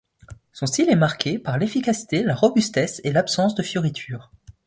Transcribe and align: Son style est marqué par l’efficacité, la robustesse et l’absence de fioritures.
Son 0.51 0.65
style 0.65 0.89
est 0.89 0.95
marqué 0.95 1.37
par 1.37 1.59
l’efficacité, 1.59 2.23
la 2.23 2.33
robustesse 2.33 3.01
et 3.03 3.11
l’absence 3.11 3.53
de 3.53 3.61
fioritures. 3.61 4.31